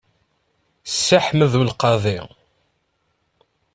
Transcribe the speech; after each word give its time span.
Sidi 0.93 1.19
Ḥmed 1.27 1.53
U 1.59 1.61
Lqaḍi. 1.71 2.19